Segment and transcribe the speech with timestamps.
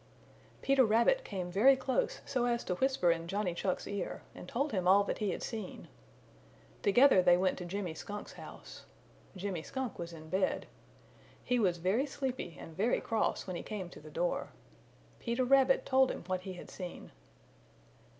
[0.63, 4.71] Peter Rabbit came very close so as to whisper in Johnny Chuck's ear, and told
[4.71, 5.89] him all that he had seen.
[6.81, 8.85] Together they went to Jimmy Skunk's house.
[9.35, 10.65] Jimmy Skunk was in bed.
[11.43, 14.49] He was very sleepy and very cross when he came to the door.
[15.19, 17.11] Peter Rabbit told him what he had seen.